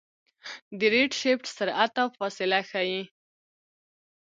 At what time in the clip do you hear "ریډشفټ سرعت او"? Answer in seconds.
0.93-2.07